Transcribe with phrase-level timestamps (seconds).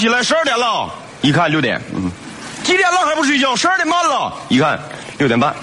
[0.00, 0.88] 起来，十二点了。
[1.20, 2.10] 一看六点，嗯，
[2.64, 3.54] 几点了还不睡觉？
[3.54, 4.32] 十二点半了。
[4.48, 4.80] 一看
[5.18, 5.54] 六点半。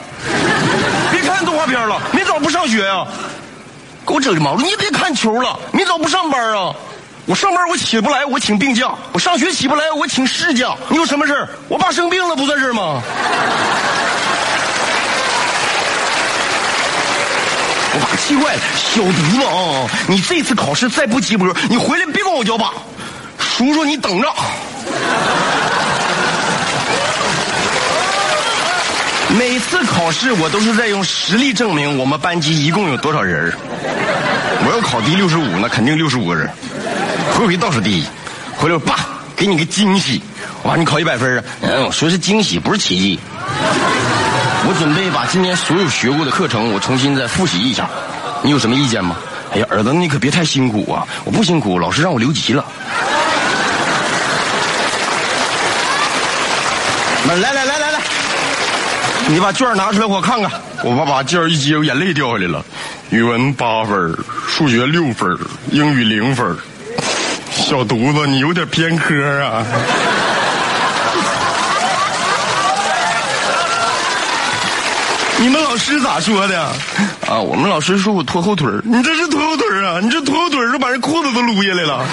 [1.11, 3.03] 别看动画片了，明早不上学呀、
[4.05, 4.61] 给我整的毛了！
[4.61, 6.71] 你别看球了，明早不上班啊？
[7.25, 10.75] 我上班我起不来，我请病假；我上学起不来，我请事假。
[10.89, 13.01] 你有什么事我爸生病了不算事吗？
[17.93, 19.89] 我爸气坏了，小犊子啊！
[20.07, 22.71] 你这次考试再不及格，你回来别管我叫爸，
[23.57, 24.31] 叔叔你等着。
[29.35, 33.51] 每次考试我都是在用实力证明我们班级一共有多少人
[34.63, 36.47] 我要考第六十五，那肯定六十五个人。
[37.33, 38.05] 回回倒数第一，
[38.55, 38.95] 回来爸
[39.35, 40.21] 给你个惊喜，
[40.61, 41.43] 我爸你考一百分啊？
[41.61, 43.19] 嗯，我说是惊喜，不是奇迹。
[44.67, 47.89] 我准备把今年所有学过的课程，我重新再复习一下。
[48.43, 49.15] 你有什么意见吗？
[49.51, 51.07] 哎呀，儿子，你可别太辛苦啊！
[51.23, 52.63] 我不辛苦，老师让我留级了。
[57.27, 57.99] 来来来来来来，
[59.27, 60.49] 你把卷拿出来我看看。
[60.81, 62.63] 我爸把卷一接，我眼泪掉下来了。
[63.09, 65.37] 语文八分，数学六分，
[65.69, 66.57] 英语零分。
[67.51, 69.65] 小犊子，你有点偏科啊！
[75.37, 76.61] 你们老师咋说的？
[77.27, 79.99] 啊，我们老师说我拖后腿儿你这是拖后腿儿啊？
[80.01, 82.05] 你这拖后腿儿是把人裤子都撸下来了。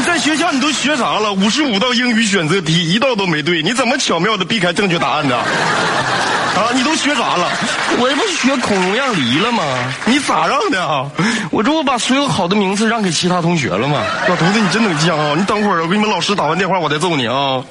[0.00, 1.30] 你在学校你都学啥了？
[1.34, 5.36] 五十五道英语选择题一道都没对，你怎么巧妙的避开正确答案的？
[5.36, 7.46] 啊，你都学啥了？
[7.98, 9.62] 我这不是学孔融让梨了吗？
[10.06, 11.04] 你咋让的啊？
[11.50, 14.02] 我这不把所有好的名次让给其他同学了吗？
[14.26, 15.34] 老头子，你真能犟啊！
[15.36, 17.62] 你等会儿，我给你们老师打完电话，我再揍你啊！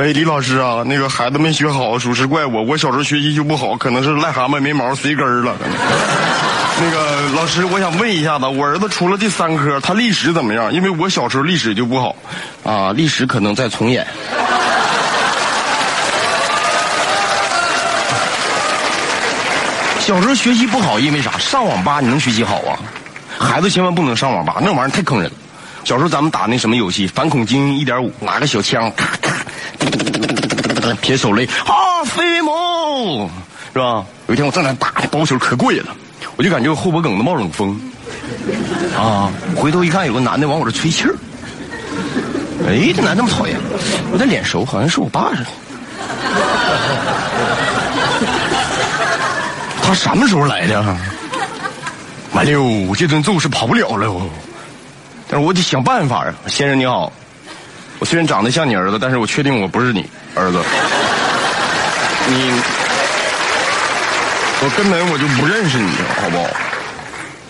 [0.00, 5.54] 喂，李老师啊，那个孩子没学好，属实怪我，我小时候学习就不好，可能是癞蛤蟆没毛随根儿了。
[6.80, 10.72] 那个老师，我想问一下子，我儿子除了这三科，他历史怎么样？
[10.72, 12.16] 因为我小时候历史就不好，
[12.64, 14.06] 啊，历史可能在重演。
[19.98, 21.36] 小时候学习不好，因为啥？
[21.36, 22.80] 上网吧你能学习好啊？
[23.38, 25.36] 孩子千万不能上网吧，那玩意儿太坑人了。
[25.82, 29.16] 小时候咱们打那什么游戏，反恐精英一点五，拿个小枪，咔，
[31.00, 33.28] 撇手雷啊，飞猛，
[33.72, 34.04] 是吧？
[34.26, 35.96] 有一天我正在打的，包球可过瘾了，
[36.36, 37.80] 我就感觉我后脖梗子冒冷风，
[38.96, 41.14] 啊，回头一看，有个男的往我这吹气儿，
[42.68, 43.56] 哎，这男的这么讨厌，
[44.12, 45.46] 我这脸熟，好像是我爸似的。
[49.82, 50.82] 他什么时候来的？
[52.32, 54.14] 完了，我这顿揍是跑不了了。
[55.28, 56.34] 但是我得想办法啊！
[56.48, 57.12] 先生你好，
[58.00, 60.58] 我虽然长得像你儿子，但是我确定我不是你儿子。
[62.26, 62.50] 你，
[64.62, 65.90] 我根本我就不认识你，
[66.20, 66.48] 好不好？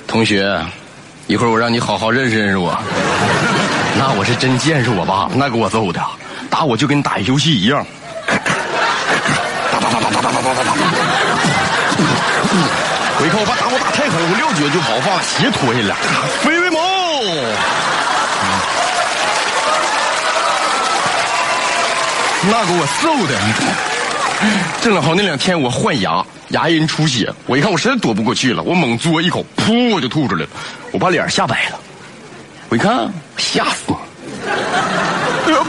[0.08, 0.60] 同学，
[1.28, 2.76] 一会儿我让你好好认识认识我。
[3.96, 6.00] 那我是真见识我爸，那给我揍的，
[6.50, 7.86] 打我就跟打游戏一样。
[9.70, 10.72] 打打打打打打打打打打。
[13.22, 15.94] 我一看我爸打我打太狠，我撂脚就跑，把鞋脱下来，
[16.42, 16.58] 飞
[22.42, 23.38] 那给我揍的，
[24.80, 30.48] 正好那两天我换牙，牙龈出血，我一看我实在躲不过去了，我猛嘬一口，噗我就吐出来了，
[30.92, 31.78] 我把脸吓白了。
[32.70, 34.00] 我一看，吓死我！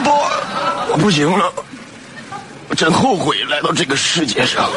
[0.03, 0.11] 不
[0.93, 1.51] 我不行了，
[2.69, 4.69] 我真后悔来到这个世界上。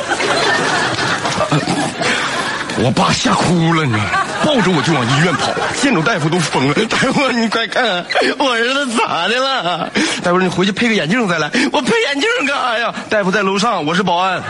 [2.78, 4.23] 我爸吓哭了，你知道吗？
[4.44, 6.74] 抱着我就往医院跑，见着大夫都疯了。
[6.86, 8.04] 大夫，你快看，
[8.38, 9.90] 我儿子咋的了？
[10.22, 11.50] 大夫，你回去配个眼镜再来。
[11.72, 12.94] 我配眼镜干啥呀？
[13.08, 14.42] 大夫在楼上，我是保安。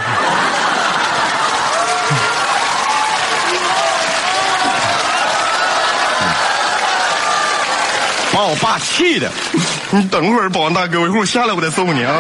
[8.55, 9.29] 我爸气的，
[9.91, 12.15] 你等会儿，保安大哥，我一会儿下来我再揍你啊！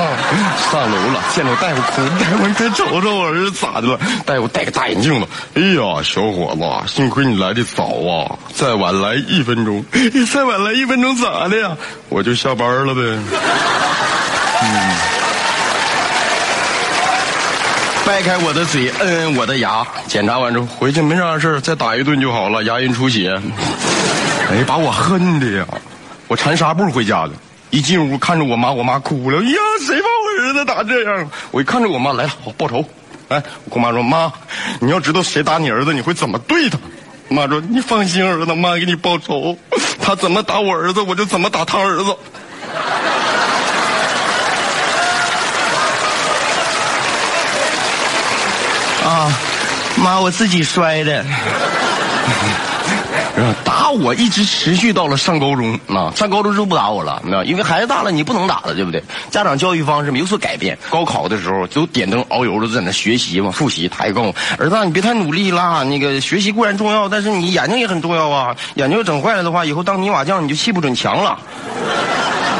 [0.72, 3.96] 上楼了，见着大夫哭，大夫你快瞅瞅我儿子咋的了？
[4.26, 9.84] 大夫戴个大眼镜子，哎呀，小伙子，幸亏你来的早啊，再晚来一分钟，
[10.32, 11.76] 再晚来一分钟咋的呀？
[12.08, 13.00] 我就下班了呗。
[13.00, 14.96] 嗯，
[18.04, 23.40] 掰开我的嘴，摁摁我的牙，检查完之后回去没啥事儿再打一顿就好了，牙龈出血。
[24.50, 25.64] 哎，把我恨的呀！
[26.26, 27.32] 我缠纱布回家的，
[27.70, 29.38] 一进屋看着我妈，我妈哭了。
[29.38, 29.56] 哎呀，
[29.86, 31.30] 谁把我儿子打这样？
[31.50, 32.84] 我一看着我妈来了，我报仇。
[33.28, 34.32] 哎，我跟我妈说，妈，
[34.80, 36.78] 你要知道谁打你儿子，你会怎么对他？
[37.28, 39.56] 我妈说，你放心，儿子，妈给你报仇。
[40.00, 42.16] 他怎么打我儿子，我就怎么打他儿子。
[49.04, 49.32] 啊，
[49.96, 51.24] 妈，我自己摔的。
[53.64, 59.02] 打我一直持续到了上高中啊，上高中之后不打我了，那因为孩子大了，你不能打了，对不对？
[59.30, 60.76] 家长教育方式有所改变。
[60.90, 63.88] 高考的时候就点灯熬油的在那学习嘛，复习。
[63.88, 68.54] 他还跟我儿子，你别太努力啦，那个学习固然重要，但是你眼睛也很重要啊。
[68.74, 71.38] 眼睛要整坏了的话，以后当泥瓦匠你就砌不准墙了。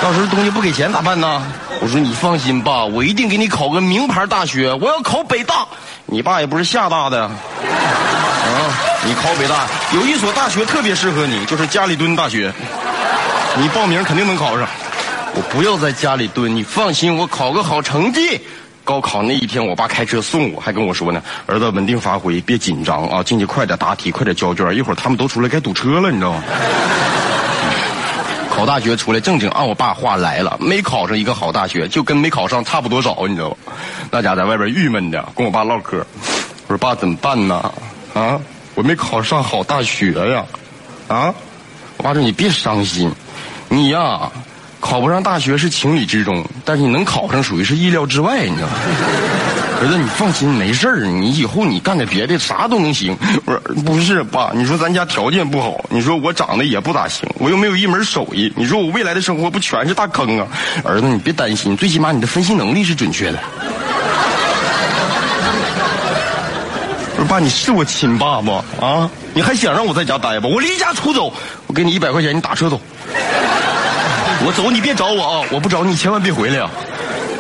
[0.03, 1.43] 到时候东西不给钱咋办呢？
[1.81, 5.67] 我说你放心吧，我一定给你考个名牌大学，我要考北大。
[6.07, 7.31] 你爸也不是厦大的，
[9.07, 12.53] 你考北大有一所大学特别适合你，就是家里蹲大学，
[13.57, 14.67] 你报名肯定能考上。
[15.35, 18.41] 我不要在家里蹲，你放心，我考个好成绩。
[18.83, 26.43] 高考那一天，我爸开车送我，还跟我说呢：“儿子，稳定发挥，别紧张啊，进去快点答题，快点交卷，一会儿他们都出来该堵车了，你知道吗？”
[28.55, 33.57] 考大学出来正经按我爸话来了，没考上一个好大学，就跟没考上差不多少，你知道吗？
[34.11, 36.07] 那家在外边郁闷的，跟我爸唠嗑。
[36.67, 37.73] 我说爸怎么办呢？
[38.15, 38.39] 啊，
[38.75, 40.45] 我没考上好大学呀！
[41.09, 41.35] 啊，
[41.97, 43.11] 我爸说你别伤心，
[43.69, 44.31] 你呀。
[44.81, 48.75] 考不上大学是情理之中，但是你能考上属于是意料之外，你知道吗？
[49.81, 53.17] 儿子，你放心，没事儿，你以后你干点别的，啥都能行。
[53.47, 60.47] 我说，不是爸，你说咱家条件不好，你说我长得也不咋行，我又没有一门手艺，你说我未来的生活不全是大坑啊？
[60.85, 63.39] 儿子，你别担心，最起码你的分析能力是准确的。
[67.27, 68.53] 爸，你是我亲爸不？
[68.81, 70.49] 啊，你还想让我在家待不？
[70.49, 71.33] 我离家出走，
[71.67, 72.81] 我给你一百块钱，你打车走。
[74.47, 75.47] 我走，你别找我啊！
[75.51, 76.71] 我不找你，千万别回来啊！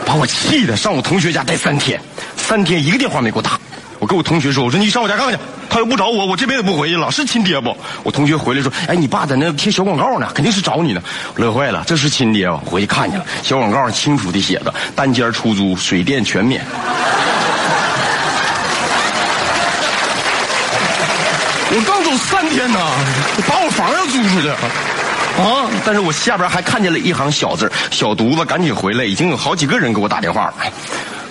[0.06, 2.00] 把我气的，上我同学家待三天，
[2.36, 3.58] 三天一个电话没给我打。
[3.98, 5.40] 我跟我同学说，我说你上我家看看去。
[5.68, 7.76] 他又不找我，我这辈子不回去了，是亲爹不？
[8.04, 11.02] 我同学回来说，哎，你爸在那贴小广告呢，肯定是找你呢。
[11.36, 12.60] 乐坏了，这是亲爹吧？
[12.64, 16.64] 回去看去了，小广告上清楚的写着，单间出租，水电全免。
[21.76, 22.78] 我刚走三天呢，
[23.48, 24.48] 把我房要租出去。
[25.36, 25.68] 啊！
[25.84, 29.04] 但是我下边还看见了一行小字小犊子，赶紧回来！
[29.04, 30.54] 已经有好几个人给我打电话了。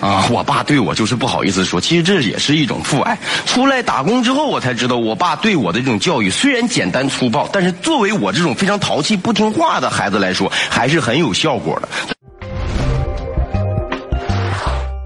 [0.06, 3.16] 啊，我爸对我就是不好意思说，其实这也是一种父爱。
[3.46, 11.88] 出来打工之后，我才知道，我爸对我的这种教育虽然简单粗暴，但是作为我这种非常淘气不听话的孩子来说，还是很有效果的。